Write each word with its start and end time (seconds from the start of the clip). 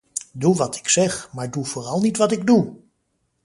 Doe 0.33 0.55
wat 0.55 0.75
ik 0.75 0.87
zeg, 0.89 1.29
maar 1.33 1.51
doe 1.51 1.65
vooral 1.65 1.99
niet 2.01 2.17
wat 2.17 2.31
ik 2.31 2.45
doe! 2.47 2.75